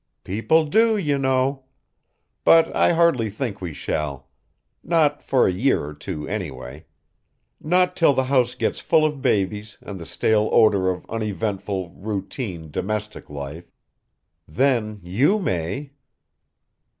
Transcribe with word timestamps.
"People 0.23 0.65
do, 0.65 0.97
you 0.97 1.19
know. 1.19 1.65
But 2.43 2.75
I 2.75 2.93
hardly 2.93 3.29
think 3.29 3.61
we 3.61 3.71
shall. 3.71 4.29
Not 4.83 5.21
for 5.21 5.45
a 5.45 5.51
year 5.51 5.85
or 5.85 5.93
two, 5.93 6.27
anyway. 6.27 6.87
Not 7.61 7.95
till 7.95 8.15
the 8.15 8.23
house 8.23 8.55
gets 8.55 8.79
full 8.79 9.05
of 9.05 9.21
babies 9.21 9.77
and 9.79 9.99
the 9.99 10.07
stale 10.07 10.49
odor 10.51 10.89
of 10.89 11.05
uneventful, 11.07 11.91
routine, 11.91 12.71
domestic 12.71 13.29
life. 13.29 13.71
Then 14.47 14.99
you 15.03 15.37
may." 15.37 15.91